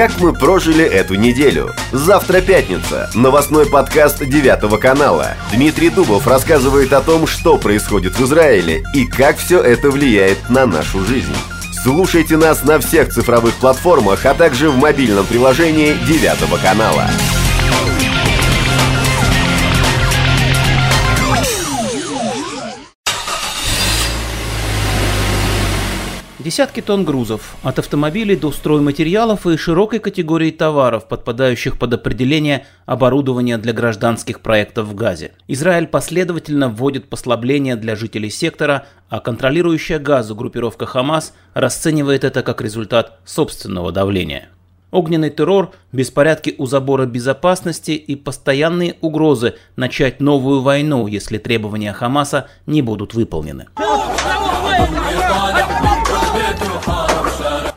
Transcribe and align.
как 0.00 0.18
мы 0.18 0.32
прожили 0.32 0.82
эту 0.82 1.16
неделю. 1.16 1.74
Завтра 1.92 2.40
пятница. 2.40 3.10
Новостной 3.14 3.66
подкаст 3.66 4.24
9 4.24 4.80
канала. 4.80 5.34
Дмитрий 5.52 5.90
Дубов 5.90 6.26
рассказывает 6.26 6.94
о 6.94 7.02
том, 7.02 7.26
что 7.26 7.58
происходит 7.58 8.14
в 8.18 8.24
Израиле 8.24 8.82
и 8.94 9.04
как 9.04 9.36
все 9.36 9.60
это 9.60 9.90
влияет 9.90 10.48
на 10.48 10.64
нашу 10.64 11.04
жизнь. 11.04 11.36
Слушайте 11.82 12.38
нас 12.38 12.64
на 12.64 12.78
всех 12.78 13.10
цифровых 13.12 13.52
платформах, 13.56 14.24
а 14.24 14.32
также 14.32 14.70
в 14.70 14.78
мобильном 14.78 15.26
приложении 15.26 15.92
9 15.92 16.62
канала. 16.62 17.04
Десятки 26.50 26.80
тонн 26.80 27.04
грузов, 27.04 27.54
от 27.62 27.78
автомобилей 27.78 28.34
до 28.34 28.50
стройматериалов 28.50 29.46
и 29.46 29.56
широкой 29.56 30.00
категории 30.00 30.50
товаров, 30.50 31.06
подпадающих 31.06 31.78
под 31.78 31.94
определение 31.94 32.66
оборудования 32.86 33.56
для 33.56 33.72
гражданских 33.72 34.40
проектов 34.40 34.88
в 34.88 34.96
Газе. 34.96 35.30
Израиль 35.46 35.86
последовательно 35.86 36.68
вводит 36.68 37.08
послабления 37.08 37.76
для 37.76 37.94
жителей 37.94 38.30
сектора, 38.30 38.86
а 39.08 39.20
контролирующая 39.20 40.00
газу 40.00 40.34
группировка 40.34 40.86
Хамас 40.86 41.34
расценивает 41.54 42.24
это 42.24 42.42
как 42.42 42.60
результат 42.60 43.20
собственного 43.24 43.92
давления. 43.92 44.48
Огненный 44.90 45.30
террор, 45.30 45.70
беспорядки 45.92 46.56
у 46.58 46.66
забора 46.66 47.06
безопасности 47.06 47.92
и 47.92 48.16
постоянные 48.16 48.96
угрозы 49.02 49.54
начать 49.76 50.18
новую 50.18 50.62
войну, 50.62 51.06
если 51.06 51.38
требования 51.38 51.92
Хамаса 51.92 52.48
не 52.66 52.82
будут 52.82 53.14
выполнены. 53.14 53.66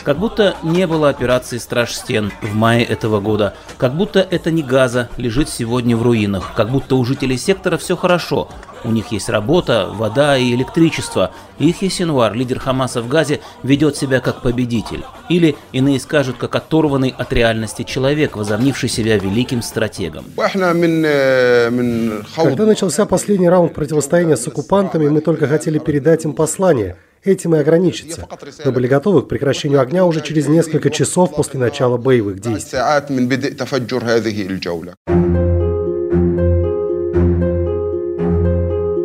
Как 0.03 0.19
будто 0.19 0.57
не 0.63 0.85
было 0.85 1.07
операции 1.07 1.57
«Страж 1.57 1.93
стен» 1.93 2.33
в 2.41 2.53
мае 2.53 2.83
этого 2.83 3.21
года. 3.21 3.53
Как 3.77 3.95
будто 3.95 4.19
это 4.19 4.51
не 4.51 4.61
Газа 4.61 5.07
лежит 5.15 5.47
сегодня 5.47 5.95
в 5.95 6.03
руинах. 6.03 6.51
Как 6.55 6.69
будто 6.69 6.97
у 6.97 7.05
жителей 7.05 7.37
сектора 7.37 7.77
все 7.77 7.95
хорошо. 7.95 8.49
У 8.83 8.91
них 8.91 9.13
есть 9.13 9.29
работа, 9.29 9.87
вода 9.89 10.37
и 10.37 10.53
электричество. 10.53 11.31
Ихья 11.57 11.89
Синвар, 11.89 12.33
лидер 12.33 12.59
Хамаса 12.59 13.01
в 13.01 13.07
Газе, 13.07 13.39
ведет 13.63 13.95
себя 13.95 14.19
как 14.19 14.41
победитель. 14.41 15.05
Или, 15.29 15.55
иные 15.71 16.01
скажут, 16.01 16.35
как 16.37 16.53
оторванный 16.53 17.15
от 17.17 17.31
реальности 17.31 17.83
человек, 17.83 18.35
возомнивший 18.35 18.89
себя 18.89 19.17
великим 19.17 19.61
стратегом. 19.61 20.25
Когда 20.35 20.73
начался 22.65 23.05
последний 23.05 23.47
раунд 23.47 23.73
противостояния 23.73 24.35
с 24.35 24.45
оккупантами, 24.49 25.07
мы 25.07 25.21
только 25.21 25.47
хотели 25.47 25.79
передать 25.79 26.25
им 26.25 26.33
послание– 26.33 26.97
Этим 27.23 27.55
и 27.55 27.59
ограничиться. 27.59 28.27
Мы 28.65 28.71
были 28.71 28.87
готовы 28.87 29.21
к 29.21 29.27
прекращению 29.27 29.79
огня 29.79 30.05
уже 30.05 30.21
через 30.21 30.47
несколько 30.47 30.89
часов 30.89 31.35
после 31.35 31.59
начала 31.59 31.97
боевых 31.97 32.39
действий. 32.41 32.79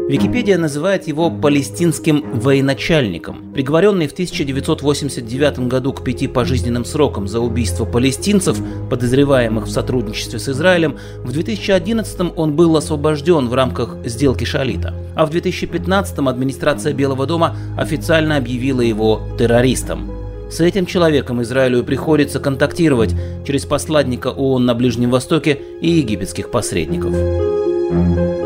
Википедия 0.08 0.56
называет 0.56 1.06
его 1.06 1.30
палестинским 1.30 2.24
военачальником. 2.32 3.52
Приговоренный 3.52 4.08
в 4.08 4.12
1989 4.12 5.68
году 5.68 5.92
к 5.92 6.02
пяти 6.02 6.26
пожизненным 6.26 6.86
срокам 6.86 7.28
за 7.28 7.40
убийство 7.40 7.84
палестинцев, 7.84 8.58
подозреваемых 8.88 9.66
в 9.66 9.70
сотрудничестве 9.70 10.38
с 10.38 10.48
Израилем, 10.48 10.96
в 11.24 11.32
2011 11.32 12.32
он 12.36 12.56
был 12.56 12.74
освобожден 12.78 13.50
в 13.50 13.54
рамках 13.54 13.96
сделки 14.06 14.44
Шалита. 14.44 14.94
А 15.14 15.26
в 15.26 15.30
2015 15.30 16.18
администрация 16.20 16.94
Белого 16.94 17.26
дома 17.26 17.54
официально 17.76 18.38
объявила 18.38 18.80
его 18.80 19.20
террористом. 19.38 20.10
С 20.50 20.60
этим 20.60 20.86
человеком 20.86 21.42
Израилю 21.42 21.84
приходится 21.84 22.40
контактировать 22.40 23.14
через 23.46 23.66
посланника 23.66 24.28
ООН 24.28 24.64
на 24.64 24.74
Ближнем 24.74 25.10
Востоке 25.10 25.60
и 25.82 25.90
египетских 25.90 26.50
посредников. 26.50 28.37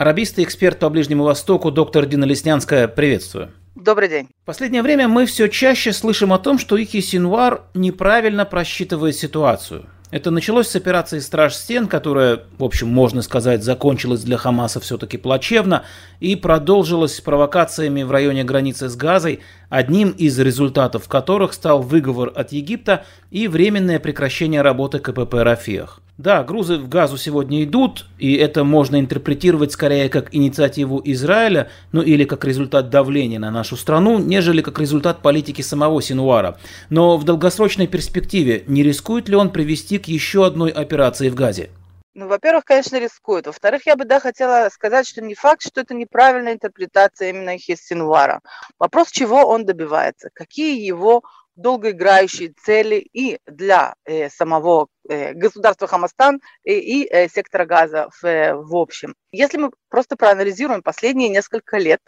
Арабист 0.00 0.38
и 0.38 0.44
эксперт 0.44 0.78
по 0.78 0.88
Ближнему 0.88 1.24
Востоку 1.24 1.70
доктор 1.70 2.06
Дина 2.06 2.24
Леснянская, 2.24 2.88
приветствую. 2.88 3.50
Добрый 3.74 4.08
день. 4.08 4.28
В 4.44 4.46
последнее 4.46 4.80
время 4.82 5.08
мы 5.08 5.26
все 5.26 5.46
чаще 5.46 5.92
слышим 5.92 6.32
о 6.32 6.38
том, 6.38 6.58
что 6.58 6.78
Ихи 6.78 7.02
Синвар 7.02 7.64
неправильно 7.74 8.46
просчитывает 8.46 9.14
ситуацию. 9.14 9.84
Это 10.10 10.30
началось 10.30 10.68
с 10.68 10.74
операции 10.74 11.18
«Страж 11.18 11.54
стен», 11.54 11.86
которая, 11.86 12.40
в 12.56 12.64
общем, 12.64 12.88
можно 12.88 13.20
сказать, 13.20 13.62
закончилась 13.62 14.22
для 14.22 14.38
Хамаса 14.38 14.80
все-таки 14.80 15.18
плачевно, 15.18 15.84
и 16.18 16.34
продолжилась 16.34 17.20
провокациями 17.20 18.02
в 18.02 18.10
районе 18.10 18.42
границы 18.42 18.88
с 18.88 18.96
Газой, 18.96 19.40
одним 19.70 20.10
из 20.10 20.38
результатов 20.38 21.08
которых 21.08 21.54
стал 21.54 21.80
выговор 21.80 22.30
от 22.34 22.52
Египта 22.52 23.06
и 23.30 23.48
временное 23.48 23.98
прекращение 23.98 24.60
работы 24.60 24.98
КПП 24.98 25.34
«Рафиах». 25.34 26.02
Да, 26.18 26.42
грузы 26.44 26.76
в 26.76 26.86
газу 26.86 27.16
сегодня 27.16 27.64
идут, 27.64 28.04
и 28.18 28.34
это 28.34 28.62
можно 28.62 29.00
интерпретировать 29.00 29.72
скорее 29.72 30.10
как 30.10 30.34
инициативу 30.34 31.00
Израиля, 31.02 31.70
ну 31.92 32.02
или 32.02 32.24
как 32.24 32.44
результат 32.44 32.90
давления 32.90 33.38
на 33.38 33.50
нашу 33.50 33.74
страну, 33.78 34.18
нежели 34.18 34.60
как 34.60 34.78
результат 34.78 35.22
политики 35.22 35.62
самого 35.62 36.02
Синуара. 36.02 36.58
Но 36.90 37.16
в 37.16 37.24
долгосрочной 37.24 37.86
перспективе 37.86 38.64
не 38.66 38.82
рискует 38.82 39.30
ли 39.30 39.36
он 39.36 39.48
привести 39.48 39.96
к 39.96 40.08
еще 40.08 40.44
одной 40.44 40.70
операции 40.70 41.30
в 41.30 41.34
Газе? 41.34 41.70
Ну, 42.14 42.26
во-первых, 42.26 42.64
конечно, 42.64 42.98
рискует. 42.98 43.46
Во-вторых, 43.46 43.86
я 43.86 43.94
бы, 43.94 44.04
да, 44.04 44.18
хотела 44.18 44.68
сказать, 44.70 45.06
что 45.06 45.22
не 45.22 45.34
факт, 45.34 45.62
что 45.62 45.80
это 45.80 45.94
неправильная 45.94 46.54
интерпретация 46.54 47.30
именно 47.30 47.56
Хессинвара. 47.56 48.40
Вопрос, 48.78 49.10
чего 49.10 49.46
он 49.46 49.64
добивается, 49.64 50.28
какие 50.34 50.84
его 50.84 51.22
долгоиграющие 51.54 52.52
цели 52.64 52.96
и 53.12 53.38
для 53.46 53.94
э, 54.04 54.28
самого 54.28 54.88
э, 55.08 55.34
государства 55.34 55.86
Хамастан 55.86 56.40
и, 56.64 56.72
и 56.72 57.08
э, 57.08 57.28
сектора 57.28 57.64
газа 57.64 58.08
в, 58.10 58.24
э, 58.24 58.54
в 58.54 58.74
общем. 58.74 59.14
Если 59.30 59.58
мы 59.58 59.70
просто 59.88 60.16
проанализируем 60.16 60.82
последние 60.82 61.28
несколько 61.28 61.78
лет 61.78 62.00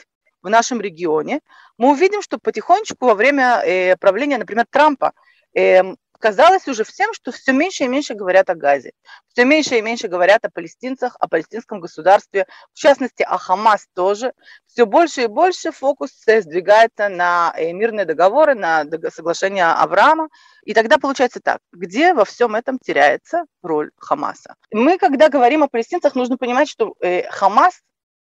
в 0.43 0.49
нашем 0.49 0.81
регионе, 0.81 1.41
мы 1.79 1.91
увидим, 1.91 2.23
что 2.23 2.39
потихонечку 2.39 3.07
во 3.07 3.15
время 3.15 3.63
э, 3.65 3.97
правления, 3.97 4.39
например, 4.39 4.67
Трампа, 4.69 5.13
э, 5.55 5.83
казалось 6.23 6.69
уже 6.69 6.85
всем, 6.85 7.13
что 7.13 7.33
все 7.33 7.53
меньше 7.53 7.83
и 7.83 7.89
меньше 7.89 8.15
говорят 8.15 8.49
о 8.49 8.55
Газе, 8.55 8.93
все 9.33 9.45
меньше 9.45 9.77
и 9.77 9.83
меньше 9.83 10.07
говорят 10.07 10.45
о 10.45 10.51
палестинцах, 10.51 11.17
о 11.19 11.27
палестинском 11.27 11.81
государстве, 11.81 12.47
в 12.73 12.79
частности 12.79 13.23
о 13.25 13.39
Хамас 13.39 13.89
тоже. 13.93 14.33
Все 14.69 14.87
больше 14.87 15.25
и 15.25 15.27
больше 15.27 15.73
фокус 15.73 16.11
сдвигается 16.25 17.09
на 17.09 17.53
э, 17.57 17.73
мирные 17.73 18.07
договоры, 18.07 18.55
на 18.55 18.85
соглашение 19.11 19.65
Авраама. 19.65 20.29
И 20.65 20.75
тогда 20.75 20.97
получается 20.99 21.41
так, 21.43 21.59
где 21.73 22.15
во 22.15 22.25
всем 22.25 22.55
этом 22.55 22.79
теряется 22.79 23.45
роль 23.61 23.91
Хамаса? 23.97 24.55
Мы, 24.71 24.99
когда 24.99 25.29
говорим 25.29 25.65
о 25.65 25.69
палестинцах, 25.69 26.15
нужно 26.15 26.39
понимать, 26.39 26.69
что 26.69 26.95
э, 27.01 27.29
Хамас 27.31 27.81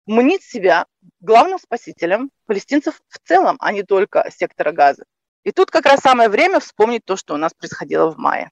мнит 0.05 0.43
себя 0.43 0.85
главным 1.21 1.59
спасителем 1.59 2.29
палестинцев 2.45 3.01
в 3.07 3.19
целом, 3.25 3.55
а 3.59 3.71
не 3.71 3.83
только 3.83 4.29
сектора 4.35 4.73
Газа. 4.73 5.05
И 5.45 5.51
тут 5.51 5.69
как 5.69 5.85
раз 5.85 5.99
самое 5.99 6.27
время 6.27 6.59
вспомнить 6.59 7.05
то, 7.05 7.15
что 7.15 7.35
у 7.35 7.37
нас 7.37 7.53
происходило 7.53 8.11
в 8.11 8.17
мае. 8.17 8.49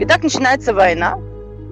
Итак, 0.00 0.22
начинается 0.22 0.72
война. 0.72 1.18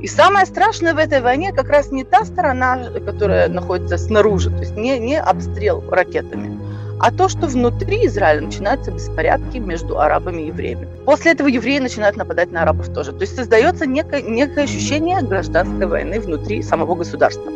И 0.03 0.09
самое 0.09 0.45
страшное 0.45 0.93
в 0.93 0.99
этой 0.99 1.21
войне 1.21 1.53
как 1.53 1.69
раз 1.69 1.93
не 1.93 2.03
та 2.05 2.25
сторона, 2.25 2.91
которая 3.07 3.49
находится 3.49 3.97
снаружи, 3.97 4.51
то 4.51 4.59
есть 4.59 4.77
не, 4.77 4.99
не 4.99 5.19
обстрел 5.19 5.89
ракетами, 5.89 6.59
а 7.01 7.11
то, 7.11 7.29
что 7.29 7.47
внутри 7.47 8.07
Израиля 8.07 8.43
начинаются 8.43 8.91
беспорядки 8.91 9.59
между 9.59 10.01
арабами 10.01 10.43
и 10.43 10.47
евреями. 10.49 10.89
После 11.07 11.33
этого 11.33 11.47
евреи 11.47 11.79
начинают 11.79 12.17
нападать 12.17 12.51
на 12.51 12.63
арабов 12.63 12.93
тоже. 12.93 13.13
То 13.13 13.23
есть 13.23 13.37
создается 13.37 13.87
некое, 13.87 14.21
некое 14.21 14.65
ощущение 14.65 15.23
гражданской 15.23 15.87
войны 15.87 16.21
внутри 16.21 16.63
самого 16.63 16.95
государства. 16.95 17.51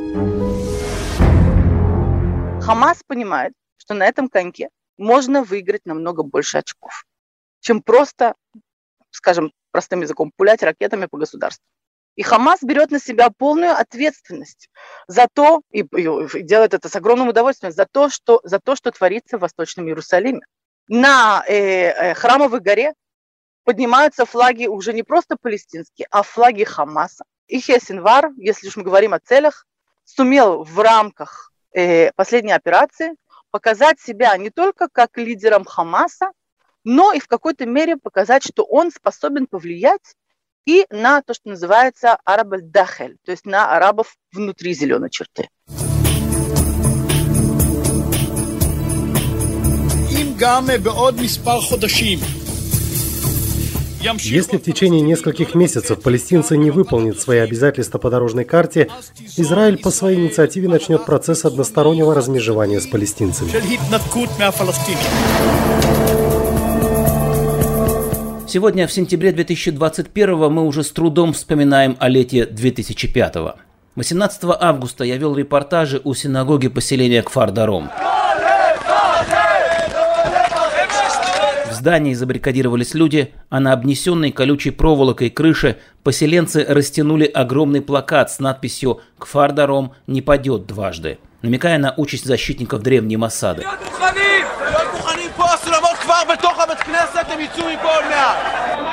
Хамас 2.71 3.03
понимает, 3.03 3.53
что 3.79 3.95
на 3.95 4.07
этом 4.07 4.29
коньке 4.29 4.69
можно 4.97 5.43
выиграть 5.43 5.87
намного 5.87 6.23
больше 6.23 6.59
очков, 6.59 7.05
чем 7.59 7.83
просто, 7.83 8.37
скажем, 9.11 9.53
простым 9.73 10.03
языком, 10.03 10.31
пулять 10.37 10.63
ракетами 10.63 11.07
по 11.07 11.19
государству. 11.19 11.65
И 12.15 12.23
Хамас 12.23 12.63
берет 12.63 12.93
на 12.93 13.01
себя 13.01 13.31
полную 13.37 13.73
ответственность 13.73 14.69
за 15.09 15.27
то, 15.35 15.63
и, 15.73 15.81
и 15.81 16.43
делает 16.45 16.73
это 16.73 16.89
с 16.89 16.95
огромным 16.95 17.27
удовольствием, 17.27 17.73
за 17.73 17.87
то, 17.91 18.09
что, 18.09 18.41
за 18.45 18.61
то, 18.61 18.77
что 18.77 18.93
творится 18.93 19.37
в 19.37 19.41
Восточном 19.41 19.89
Иерусалиме. 19.89 20.43
На 20.87 21.43
э, 21.49 21.55
э, 21.55 22.15
Храмовой 22.15 22.61
горе 22.61 22.95
поднимаются 23.65 24.27
флаги 24.27 24.69
уже 24.69 24.93
не 24.93 25.03
просто 25.03 25.37
палестинские, 25.37 26.07
а 26.13 26.23
флаги 26.23 26.63
Хамаса. 26.63 27.25
И 27.49 27.59
Хесинвар, 27.59 28.31
если 28.37 28.69
уж 28.69 28.77
мы 28.77 28.85
говорим 28.85 29.13
о 29.13 29.19
целях, 29.19 29.67
сумел 30.05 30.63
в 30.63 30.79
рамках 30.79 31.50
Э, 31.73 32.11
последней 32.17 32.53
операции, 32.53 33.15
показать 33.53 34.01
себя 34.01 34.37
не 34.37 34.51
только 34.51 34.89
как 34.91 35.17
лидером 35.17 35.65
Хамаса, 35.65 36.33
но 36.83 37.13
и 37.13 37.21
в 37.21 37.29
какой-то 37.29 37.65
мере 37.67 37.97
показать, 37.97 38.43
что 38.45 38.65
он 38.65 38.91
способен 38.91 39.47
повлиять 39.47 40.17
и 40.67 40.85
на 40.91 41.23
то, 41.23 41.33
что 41.33 41.51
называется 41.51 42.19
арабаль-дахель, 42.25 43.19
то 43.25 43.31
есть 43.31 43.47
на 43.47 43.77
арабов 43.77 44.17
внутри 44.33 44.73
зеленой 44.75 45.11
черты. 45.11 45.49
גם 50.41 50.67
בעוד 50.83 51.21
מספר 51.21 51.61
חודשים 51.61 52.19
если 54.01 54.57
в 54.57 54.63
течение 54.63 55.03
нескольких 55.03 55.55
месяцев 55.55 56.01
палестинцы 56.01 56.57
не 56.57 56.71
выполнят 56.71 57.21
свои 57.21 57.39
обязательства 57.39 57.99
по 57.99 58.09
дорожной 58.09 58.45
карте, 58.45 58.89
Израиль 59.37 59.77
по 59.77 59.91
своей 59.91 60.19
инициативе 60.19 60.69
начнет 60.69 61.05
процесс 61.05 61.45
одностороннего 61.45 62.15
размежевания 62.15 62.81
с 62.81 62.87
палестинцами. 62.87 63.51
Сегодня, 68.49 68.87
в 68.87 68.93
сентябре 68.93 69.33
2021 69.33 70.51
мы 70.51 70.67
уже 70.67 70.83
с 70.83 70.91
трудом 70.91 71.35
вспоминаем 71.35 71.97
о 72.01 72.09
лете 72.09 72.47
2005 72.47 73.37
-го. 73.37 73.55
18 73.97 74.57
августа 74.59 75.05
я 75.05 75.19
вел 75.19 75.37
репортажи 75.37 76.01
у 76.03 76.15
синагоги 76.15 76.69
поселения 76.69 77.23
Кфар-Даром. 77.23 77.91
В 81.61 81.69
здании 81.81 82.15
забаррикадировались 82.15 82.95
люди, 82.95 83.33
а 83.49 83.59
на 83.59 83.73
обнесенной 83.73 84.31
колючей 84.31 84.71
проволокой 84.71 85.31
крыше 85.31 85.79
поселенцы 86.05 86.65
растянули 86.69 87.25
огромный 87.25 87.81
плакат 87.81 88.31
с 88.31 88.39
надписью 88.39 89.01
«Кфар-Даром 89.19 89.95
не 90.07 90.23
падет 90.23 90.67
дважды», 90.67 91.19
намекая 91.43 91.79
на 91.79 91.95
участь 91.97 92.27
защитников 92.27 92.83
древней 92.83 93.17
Массады. 93.17 93.65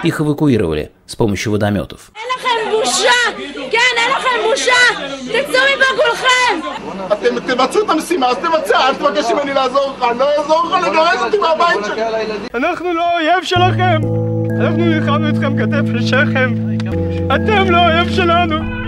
Их 0.03 0.21
эвакуировали 0.21 0.91
с 1.05 1.15
помощью 1.15 1.51
водометов. 1.51 2.11
אנחנו 12.54 12.92
לא 12.92 13.04
האויב 13.04 13.42
שלכם! 13.42 14.00
אנחנו 14.60 14.84
נלחמנו 14.84 15.26
איתכם 15.26 15.58
כתף 15.58 15.88
אל 15.94 16.02
שכם! 16.06 16.54
אתם 17.26 17.70
לא 17.70 17.76
האויב 17.76 18.10
שלנו! 18.10 18.82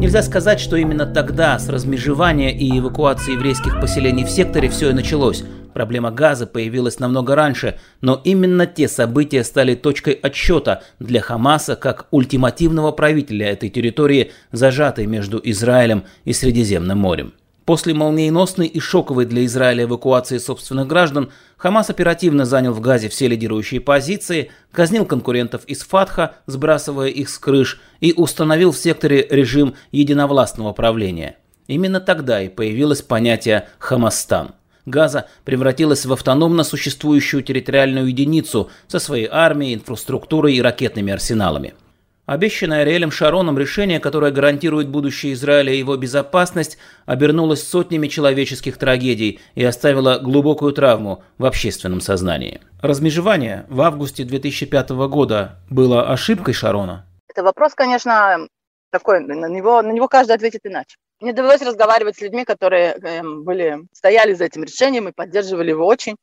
Нельзя 0.00 0.22
сказать, 0.22 0.60
что 0.60 0.76
именно 0.76 1.04
тогда, 1.04 1.58
с 1.58 1.68
размежевания 1.68 2.50
и 2.50 2.78
эвакуации 2.78 3.34
еврейских 3.34 3.78
поселений 3.82 4.24
в 4.24 4.30
секторе, 4.30 4.70
все 4.70 4.88
и 4.88 4.92
началось. 4.94 5.44
Проблема 5.75 6.09
газа 6.09 6.47
появилась 6.47 6.99
намного 6.99 7.35
раньше, 7.35 7.77
но 7.99 8.21
именно 8.23 8.65
те 8.65 8.87
события 8.87 9.43
стали 9.43 9.75
точкой 9.75 10.13
отсчета 10.13 10.83
для 10.99 11.19
Хамаса 11.19 11.75
как 11.75 12.07
ультимативного 12.11 12.93
правителя 12.93 13.49
этой 13.49 13.67
территории, 13.67 14.31
зажатой 14.53 15.05
между 15.05 15.37
Израилем 15.43 16.05
и 16.23 16.31
Средиземным 16.31 16.99
морем. 16.99 17.33
После 17.65 17.93
молниеносной 17.93 18.67
и 18.67 18.79
шоковой 18.79 19.25
для 19.25 19.43
Израиля 19.43 19.83
эвакуации 19.83 20.37
собственных 20.37 20.87
граждан, 20.87 21.29
Хамас 21.57 21.89
оперативно 21.89 22.45
занял 22.45 22.71
в 22.71 22.79
Газе 22.79 23.09
все 23.09 23.27
лидирующие 23.27 23.81
позиции, 23.81 24.51
казнил 24.71 25.05
конкурентов 25.05 25.65
из 25.65 25.81
Фатха, 25.81 26.35
сбрасывая 26.45 27.09
их 27.09 27.27
с 27.27 27.37
крыш, 27.37 27.81
и 27.99 28.13
установил 28.13 28.71
в 28.71 28.77
секторе 28.77 29.27
режим 29.29 29.75
единовластного 29.91 30.71
правления. 30.71 31.35
Именно 31.67 31.99
тогда 31.99 32.41
и 32.41 32.47
появилось 32.47 33.01
понятие 33.01 33.67
«Хамастан». 33.79 34.55
Газа 34.85 35.27
превратилась 35.43 36.05
в 36.05 36.13
автономно 36.13 36.63
существующую 36.63 37.43
территориальную 37.43 38.07
единицу 38.07 38.69
со 38.87 38.99
своей 38.99 39.27
армией, 39.29 39.75
инфраструктурой 39.75 40.55
и 40.55 40.61
ракетными 40.61 41.13
арсеналами– 41.13 41.73
Обещанное 42.25 42.81
Ариэлем 42.81 43.11
Шароном 43.11 43.59
решение, 43.59 43.99
которое 43.99 44.31
гарантирует 44.31 44.89
будущее 44.89 45.33
Израиля 45.33 45.71
и 45.71 45.77
его 45.77 45.95
безопасность, 45.95 46.79
обернулось 47.05 47.67
сотнями 47.67 48.07
человеческих 48.07 48.77
трагедий 48.77 49.39
и 49.53 49.63
оставило 49.63 50.17
глубокую 50.17 50.73
травму 50.73 51.23
в 51.37 51.45
общественном 51.45 52.01
сознании. 52.01 52.61
Размежевание 52.81 53.67
в 53.69 53.79
августе 53.81 54.23
2005 54.23 54.89
года 55.07 55.59
было 55.69 56.09
ошибкой 56.09 56.55
Шарона? 56.55 57.05
Это 57.29 57.43
вопрос, 57.43 57.75
конечно, 57.75 58.47
такой, 58.89 59.19
на 59.19 59.47
него, 59.47 59.83
на 59.83 59.91
него 59.91 60.07
каждый 60.07 60.35
ответит 60.35 60.61
иначе. 60.63 60.95
Мне 61.21 61.31
довелось 61.31 61.61
разговаривать 61.61 62.17
с 62.17 62.21
людьми, 62.21 62.43
которые 62.43 62.91
э, 62.93 63.21
были, 63.23 63.79
стояли 63.93 64.33
за 64.33 64.45
этим 64.45 64.63
решением 64.63 65.07
и 65.07 65.13
поддерживали 65.13 65.69
его 65.69 65.85
очень. 65.85 66.17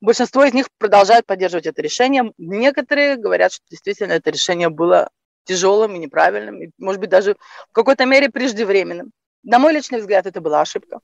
Большинство 0.00 0.44
из 0.44 0.54
них 0.54 0.68
продолжают 0.78 1.26
поддерживать 1.26 1.66
это 1.66 1.82
решение. 1.82 2.32
Некоторые 2.38 3.16
говорят, 3.16 3.52
что 3.52 3.64
действительно 3.70 4.12
это 4.12 4.30
решение 4.30 4.70
было 4.70 5.10
тяжелым 5.44 5.96
и 5.96 5.98
неправильным, 5.98 6.62
и, 6.62 6.70
может 6.78 7.00
быть, 7.00 7.10
даже 7.10 7.34
в 7.68 7.72
какой-то 7.72 8.06
мере 8.06 8.30
преждевременным. 8.30 9.12
На 9.42 9.58
мой 9.58 9.72
личный 9.72 10.00
взгляд, 10.00 10.26
это 10.26 10.40
была 10.40 10.62
ошибка. 10.62 11.00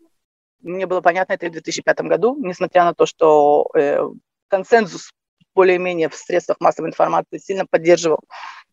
Мне 0.61 0.87
было 0.87 1.03
понятно 1.03 1.35
это 1.35 1.47
и 1.47 1.51
в 1.51 1.53
2005 1.53 2.01
году, 2.03 2.37
несмотря 2.39 2.85
на 2.85 2.95
то, 2.95 3.05
что 3.05 3.69
э, 3.75 4.01
консенсус 4.49 5.13
более-менее 5.55 6.09
в 6.09 6.15
средствах 6.15 6.61
массовой 6.61 6.89
информации 6.89 7.39
сильно 7.39 7.67
поддерживал 7.67 8.21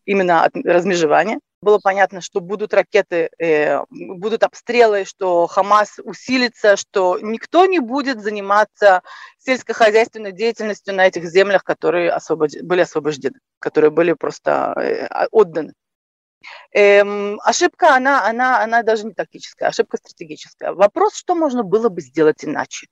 именно 0.04 0.44
от 0.44 0.56
размежевания. 0.56 1.40
Было 1.60 1.78
понятно, 1.78 2.20
что 2.20 2.40
будут 2.40 2.74
ракеты, 2.74 3.30
э, 3.38 3.80
будут 3.90 4.42
обстрелы, 4.42 5.04
что 5.04 5.46
Хамас 5.46 6.00
усилится, 6.02 6.76
что 6.76 7.18
никто 7.20 7.66
не 7.66 7.78
будет 7.78 8.20
заниматься 8.20 9.02
сельскохозяйственной 9.38 10.32
деятельностью 10.32 10.94
на 10.94 11.06
этих 11.06 11.24
землях, 11.24 11.62
которые 11.62 12.10
освобод... 12.10 12.50
были 12.62 12.80
освобождены, 12.80 13.38
которые 13.60 13.92
были 13.92 14.12
просто 14.14 14.74
э, 14.76 15.26
отданы. 15.30 15.72
Эм, 16.72 17.38
ошибка, 17.44 17.94
она, 17.94 18.26
она, 18.26 18.62
она 18.62 18.82
даже 18.82 19.06
не 19.06 19.14
тактическая, 19.14 19.68
ошибка 19.68 19.98
стратегическая. 19.98 20.72
Вопрос, 20.72 21.14
что 21.14 21.36
можно 21.36 21.62
было 21.62 21.88
бы 21.88 22.00
сделать 22.00 22.44
иначе. 22.44 22.88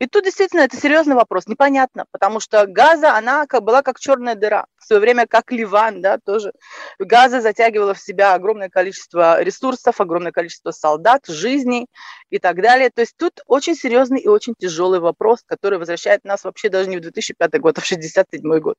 И 0.00 0.06
тут 0.06 0.24
действительно 0.24 0.62
это 0.62 0.76
серьезный 0.76 1.14
вопрос, 1.14 1.46
непонятно, 1.46 2.06
потому 2.10 2.40
что 2.40 2.66
Газа, 2.66 3.16
она 3.16 3.46
была 3.46 3.82
как 3.82 4.00
черная 4.00 4.34
дыра, 4.34 4.66
в 4.76 4.84
свое 4.84 5.00
время 5.00 5.26
как 5.26 5.52
Ливан, 5.52 6.02
да, 6.02 6.18
тоже. 6.18 6.52
Газа 6.98 7.40
затягивала 7.40 7.94
в 7.94 8.00
себя 8.00 8.34
огромное 8.34 8.68
количество 8.68 9.40
ресурсов, 9.40 10.00
огромное 10.00 10.32
количество 10.32 10.72
солдат, 10.72 11.26
жизней 11.28 11.86
и 12.30 12.40
так 12.40 12.60
далее. 12.60 12.90
То 12.90 13.02
есть 13.02 13.16
тут 13.16 13.40
очень 13.46 13.76
серьезный 13.76 14.20
и 14.20 14.28
очень 14.28 14.54
тяжелый 14.58 14.98
вопрос, 14.98 15.42
который 15.46 15.78
возвращает 15.78 16.24
нас 16.24 16.42
вообще 16.42 16.68
даже 16.68 16.90
не 16.90 16.96
в 16.96 17.00
2005 17.00 17.60
год, 17.60 17.78
а 17.78 17.80
в 17.80 17.84
1967 17.84 18.58
год. 18.60 18.76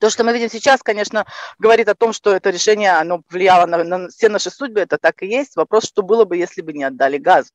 То, 0.00 0.10
что 0.10 0.24
мы 0.24 0.32
видим 0.32 0.48
сейчас, 0.48 0.82
конечно, 0.82 1.26
говорит 1.58 1.88
о 1.88 1.94
том, 1.94 2.12
что 2.12 2.34
это 2.34 2.50
решение 2.50 2.92
оно 2.92 3.20
повлияло 3.28 3.66
на, 3.66 3.84
на 3.84 4.08
все 4.08 4.28
наши 4.28 4.50
судьбы, 4.50 4.80
это 4.80 4.98
так 4.98 5.22
и 5.22 5.26
есть. 5.26 5.54
Вопрос, 5.54 5.84
что 5.84 6.02
было 6.02 6.24
бы, 6.24 6.36
если 6.36 6.62
бы 6.62 6.72
не 6.72 6.82
отдали 6.82 7.18
газу. 7.18 7.50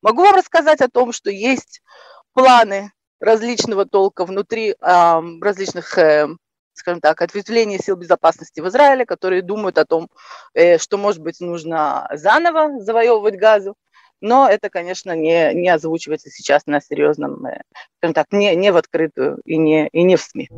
Могу 0.00 0.22
вам 0.22 0.34
рассказать 0.34 0.80
о 0.80 0.88
том, 0.88 1.12
что 1.12 1.30
есть 1.30 1.82
планы 2.32 2.92
различного 3.20 3.86
толка 3.86 4.24
внутри 4.24 4.70
э, 4.70 5.20
различных, 5.40 5.96
э, 5.98 6.28
скажем 6.74 7.00
так, 7.00 7.22
ответвлений 7.22 7.78
сил 7.78 7.96
безопасности 7.96 8.60
в 8.60 8.68
Израиле, 8.68 9.06
которые 9.06 9.42
думают 9.42 9.78
о 9.78 9.84
том, 9.84 10.08
э, 10.54 10.78
что, 10.78 10.98
может 10.98 11.22
быть, 11.22 11.40
нужно 11.40 12.08
заново 12.12 12.80
завоевывать 12.80 13.36
газу. 13.36 13.76
Но 14.20 14.48
это, 14.48 14.70
конечно, 14.70 15.16
не, 15.16 15.52
не 15.52 15.68
озвучивается 15.68 16.30
сейчас 16.30 16.66
на 16.66 16.80
серьезном, 16.80 17.44
э, 17.46 17.62
скажем 17.98 18.14
так, 18.14 18.26
не, 18.30 18.54
не 18.56 18.72
в 18.72 18.76
открытую 18.76 19.40
и 19.44 19.56
не, 19.56 19.88
и 19.88 20.02
не 20.02 20.16
в 20.16 20.20
СМИ. 20.20 20.48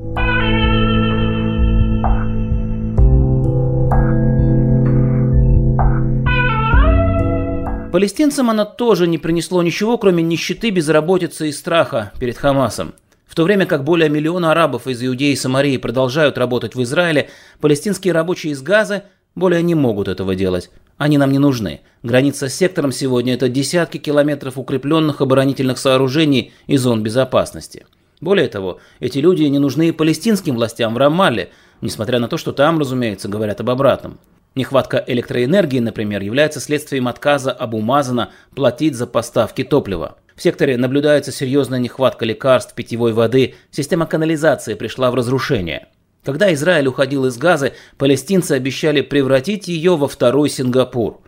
Палестинцам 7.94 8.50
оно 8.50 8.64
тоже 8.64 9.06
не 9.06 9.18
принесло 9.18 9.62
ничего, 9.62 9.98
кроме 9.98 10.20
нищеты, 10.20 10.70
безработицы 10.70 11.48
и 11.48 11.52
страха 11.52 12.10
перед 12.18 12.36
Хамасом. 12.36 12.94
В 13.24 13.36
то 13.36 13.44
время 13.44 13.66
как 13.66 13.84
более 13.84 14.08
миллиона 14.08 14.50
арабов 14.50 14.88
из 14.88 15.00
Иудеи 15.00 15.30
и 15.30 15.36
Самарии 15.36 15.76
продолжают 15.76 16.36
работать 16.36 16.74
в 16.74 16.82
Израиле, 16.82 17.30
палестинские 17.60 18.12
рабочие 18.12 18.52
из 18.52 18.62
Газы 18.62 19.04
более 19.36 19.62
не 19.62 19.76
могут 19.76 20.08
этого 20.08 20.34
делать. 20.34 20.72
Они 20.98 21.18
нам 21.18 21.30
не 21.30 21.38
нужны. 21.38 21.82
Граница 22.02 22.48
с 22.48 22.54
сектором 22.56 22.90
сегодня– 22.90 23.34
это 23.34 23.48
десятки 23.48 23.98
километров 23.98 24.58
укрепленных 24.58 25.20
оборонительных 25.20 25.78
сооружений 25.78 26.52
и 26.66 26.76
зон 26.76 27.04
безопасности. 27.04 27.86
Более 28.20 28.48
того, 28.48 28.80
эти 28.98 29.18
люди 29.18 29.44
не 29.44 29.60
нужны 29.60 29.92
палестинским 29.92 30.56
властям 30.56 30.94
в 30.94 30.98
Рамалле, 30.98 31.50
несмотря 31.80 32.18
на 32.18 32.26
то, 32.26 32.38
что 32.38 32.50
там, 32.50 32.80
разумеется, 32.80 33.28
говорят 33.28 33.60
об 33.60 33.70
обратном. 33.70 34.18
Нехватка 34.54 35.02
электроэнергии, 35.06 35.80
например, 35.80 36.22
является 36.22 36.60
следствием 36.60 37.08
отказа 37.08 37.50
Абумазана 37.50 38.30
платить 38.54 38.94
за 38.94 39.06
поставки 39.06 39.64
топлива. 39.64 40.16
В 40.36 40.42
секторе 40.42 40.76
наблюдается 40.76 41.32
серьезная 41.32 41.78
нехватка 41.80 42.24
лекарств, 42.24 42.74
питьевой 42.74 43.12
воды, 43.12 43.54
система 43.70 44.06
канализации 44.06 44.74
пришла 44.74 45.10
в 45.10 45.14
разрушение. 45.14 45.88
Когда 46.24 46.52
Израиль 46.54 46.86
уходил 46.86 47.26
из 47.26 47.36
Газы, 47.36 47.74
палестинцы 47.98 48.52
обещали 48.52 49.00
превратить 49.00 49.68
ее 49.68 49.96
во 49.96 50.08
второй 50.08 50.48
Сингапур. 50.48 51.20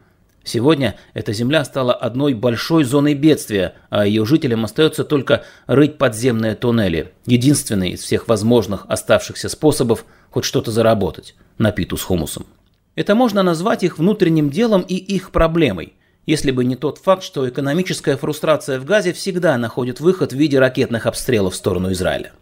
Сегодня 0.42 0.96
эта 1.12 1.32
земля 1.32 1.64
стала 1.64 1.92
одной 1.92 2.32
большой 2.32 2.84
зоной 2.84 3.14
бедствия, 3.14 3.74
а 3.90 4.06
ее 4.06 4.24
жителям 4.24 4.64
остается 4.64 5.02
только 5.02 5.44
рыть 5.66 5.98
подземные 5.98 6.54
туннели. 6.54 7.12
Единственный 7.26 7.90
из 7.90 8.00
всех 8.00 8.28
возможных 8.28 8.86
оставшихся 8.88 9.48
способов 9.48 10.04
хоть 10.30 10.44
что-то 10.44 10.70
заработать 10.70 11.34
на 11.58 11.72
питу 11.72 11.96
с 11.96 12.02
хумусом. 12.02 12.46
Это 12.96 13.14
можно 13.14 13.42
назвать 13.42 13.84
их 13.84 13.98
внутренним 13.98 14.50
делом 14.50 14.80
и 14.80 14.96
их 14.96 15.30
проблемой. 15.30 15.92
если 16.24 16.50
бы 16.50 16.64
не 16.64 16.74
тот 16.74 16.98
факт, 16.98 17.22
что 17.22 17.48
экономическая 17.48 18.16
фрустрация 18.16 18.80
в 18.80 18.84
Газе 18.84 19.12
всегда 19.12 19.56
находит 19.56 20.00
выход 20.00 20.32
в 20.32 20.36
виде 20.36 20.58
ракетных 20.58 21.06
обстрелов 21.06 21.54
в 21.54 21.56
сторону 21.56 21.92
Израиля. 21.92 22.32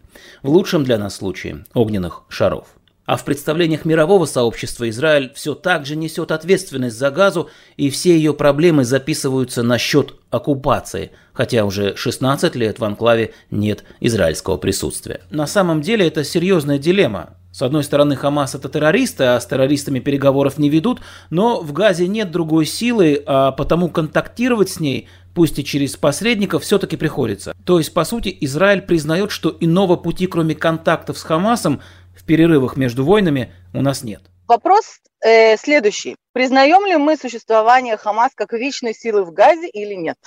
В 0.42 0.48
лучшем 0.48 0.84
для 0.84 0.96
нас 0.96 1.16
случае– 1.16 1.66
огненных 1.74 2.22
шаров. 2.30 2.68
А 3.04 3.16
в 3.16 3.24
представлениях 3.26 3.84
мирового 3.84 4.24
сообщества 4.24 4.88
Израиль 4.88 5.30
все 5.34 5.54
так 5.54 5.84
же 5.84 5.96
несет 5.96 6.32
ответственность 6.32 6.96
за 6.96 7.10
газу, 7.10 7.50
и 7.76 7.90
все 7.90 8.16
ее 8.16 8.32
проблемы 8.32 8.84
записываются 8.84 9.62
на 9.62 9.76
счет 9.76 10.14
оккупации, 10.30 11.10
хотя 11.34 11.66
уже 11.66 11.94
16 11.96 12.54
лет 12.54 12.78
в 12.78 12.84
анклаве 12.84 13.34
нет 13.50 13.84
израильского 14.00 14.56
присутствия. 14.56 15.20
На 15.30 15.46
самом 15.46 15.82
деле 15.82 16.06
это 16.06 16.24
серьезная 16.24 16.78
дилемма. 16.78 17.36
С 17.54 17.62
одной 17.62 17.84
стороны, 17.84 18.16
Хамас 18.16 18.56
это 18.56 18.68
террористы, 18.68 19.22
а 19.22 19.40
с 19.40 19.46
террористами 19.46 20.00
переговоров 20.00 20.58
не 20.58 20.68
ведут, 20.68 21.02
но 21.30 21.60
в 21.60 21.72
Газе 21.72 22.08
нет 22.08 22.32
другой 22.32 22.66
силы, 22.66 23.22
а 23.26 23.52
потому 23.52 23.90
контактировать 23.90 24.70
с 24.70 24.80
ней, 24.80 25.08
пусть 25.36 25.60
и 25.60 25.64
через 25.64 25.96
посредников, 25.96 26.64
все-таки 26.64 26.96
приходится. 26.96 27.54
То 27.64 27.78
есть, 27.78 27.94
по 27.94 28.02
сути, 28.02 28.36
Израиль 28.40 28.82
признает, 28.82 29.30
что 29.30 29.56
иного 29.60 29.94
пути, 29.94 30.26
кроме 30.26 30.56
контактов 30.56 31.16
с 31.16 31.22
Хамасом, 31.22 31.80
в 32.16 32.24
перерывах 32.24 32.76
между 32.76 33.04
войнами 33.04 33.52
у 33.72 33.82
нас 33.82 34.02
нет. 34.02 34.22
Вопрос 34.48 34.98
э, 35.24 35.56
следующий. 35.56 36.16
Признаем 36.32 36.84
ли 36.86 36.96
мы 36.96 37.16
существование 37.16 37.96
Хамас 37.96 38.32
как 38.34 38.52
вечной 38.52 38.94
силы 38.94 39.22
в 39.22 39.32
Газе 39.32 39.68
или 39.68 39.94
нет? 39.94 40.18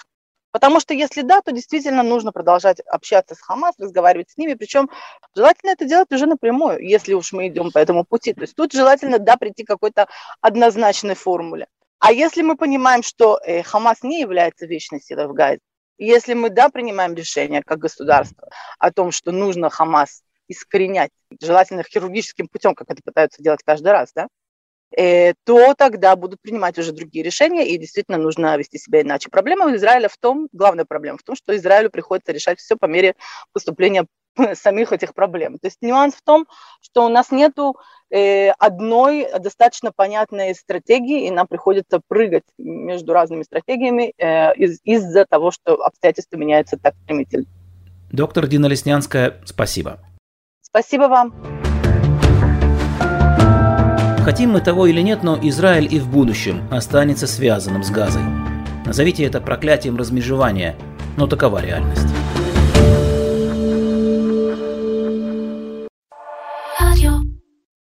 Потому 0.57 0.79
что 0.79 0.95
если 0.95 1.21
да, 1.21 1.41
то 1.41 1.51
действительно 1.51 2.01
нужно 2.01 2.31
продолжать 2.31 2.79
общаться 2.79 3.35
с 3.35 3.41
Хамас, 3.41 3.75
разговаривать 3.77 4.31
с 4.31 4.37
ними, 4.37 4.55
причем 4.55 4.89
желательно 5.35 5.69
это 5.69 5.85
делать 5.85 6.11
уже 6.11 6.25
напрямую, 6.25 6.79
если 6.79 7.13
уж 7.13 7.31
мы 7.31 7.47
идем 7.47 7.71
по 7.71 7.77
этому 7.77 8.03
пути. 8.03 8.33
То 8.33 8.41
есть 8.41 8.55
тут 8.55 8.71
желательно, 8.71 9.19
да, 9.19 9.37
прийти 9.37 9.63
к 9.63 9.67
какой-то 9.67 10.07
однозначной 10.41 11.13
формуле. 11.13 11.67
А 11.99 12.11
если 12.11 12.41
мы 12.41 12.57
понимаем, 12.57 13.03
что 13.03 13.39
э, 13.45 13.61
Хамас 13.61 14.01
не 14.01 14.19
является 14.19 14.65
вечной 14.65 14.99
силой 14.99 15.27
в 15.27 15.33
Газе, 15.33 15.59
если 15.99 16.33
мы, 16.33 16.49
да, 16.49 16.69
принимаем 16.69 17.13
решение 17.13 17.61
как 17.61 17.77
государство 17.77 18.49
о 18.79 18.91
том, 18.91 19.11
что 19.11 19.31
нужно 19.31 19.69
Хамас 19.69 20.23
искоренять, 20.47 21.11
желательно 21.39 21.83
хирургическим 21.83 22.47
путем, 22.47 22.73
как 22.73 22.89
это 22.89 23.03
пытаются 23.05 23.43
делать 23.43 23.61
каждый 23.63 23.91
раз, 23.91 24.11
да, 24.15 24.27
то 25.43 25.73
тогда 25.75 26.15
будут 26.15 26.41
принимать 26.41 26.77
уже 26.79 26.91
другие 26.91 27.23
решения, 27.23 27.67
и 27.67 27.77
действительно 27.77 28.17
нужно 28.17 28.57
вести 28.57 28.79
себя 28.79 29.01
иначе. 29.01 29.29
Проблема 29.29 29.65
у 29.65 29.75
Израиля 29.75 30.09
в 30.09 30.17
том, 30.17 30.47
главная 30.51 30.85
проблема 30.85 31.17
в 31.17 31.23
том, 31.23 31.35
что 31.35 31.55
Израилю 31.55 31.89
приходится 31.91 32.31
решать 32.31 32.59
все 32.59 32.75
по 32.75 32.85
мере 32.87 33.15
поступления 33.53 34.07
самих 34.53 34.93
этих 34.93 35.13
проблем. 35.13 35.59
То 35.59 35.67
есть 35.67 35.77
нюанс 35.81 36.15
в 36.15 36.23
том, 36.23 36.47
что 36.81 37.05
у 37.05 37.09
нас 37.09 37.31
нету 37.31 37.77
э, 38.09 38.49
одной 38.51 39.27
достаточно 39.39 39.91
понятной 39.91 40.55
стратегии, 40.55 41.27
и 41.27 41.31
нам 41.31 41.47
приходится 41.47 42.01
прыгать 42.07 42.45
между 42.57 43.13
разными 43.13 43.43
стратегиями 43.43 44.13
э, 44.17 44.55
из- 44.55 44.79
из-за 44.83 45.25
того, 45.25 45.51
что 45.51 45.75
обстоятельства 45.83 46.37
меняются 46.37 46.77
так 46.77 46.95
стремительно. 47.03 47.45
Доктор 48.11 48.47
Дина 48.47 48.67
Леснянская, 48.67 49.41
спасибо. 49.45 49.99
Спасибо 50.61 51.03
вам. 51.03 51.56
Хотим 54.27 54.51
мы 54.51 54.59
того 54.59 54.87
или 54.87 54.99
нет, 54.99 55.23
но 55.23 55.39
Израиль 55.41 55.87
и 55.89 56.01
в 56.01 56.09
будущем 56.09 56.61
останется 56.69 57.27
связанным 57.27 57.81
с 57.81 57.89
Газой. 57.89 58.23
Назовите 58.85 59.23
это 59.23 59.39
проклятием 59.39 59.95
размежевания, 59.95 60.75
но 61.15 61.27
такова 61.27 61.61
реальность. 61.61 62.09